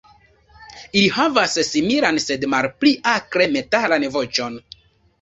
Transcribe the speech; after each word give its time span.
Ili 1.01 1.11
havas 1.17 1.59
similan, 1.69 2.19
sed 2.25 2.49
malpli 2.57 2.97
akre 3.15 3.51
metalan 3.55 4.11
voĉon. 4.21 4.63